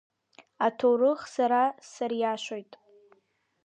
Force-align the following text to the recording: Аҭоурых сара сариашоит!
Аҭоурых 0.65 1.21
сара 1.35 1.61
сариашоит! 1.91 2.71